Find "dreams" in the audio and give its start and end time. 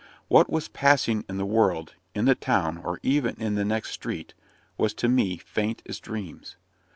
5.99-6.55